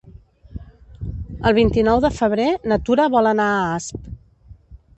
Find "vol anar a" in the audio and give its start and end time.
3.17-3.63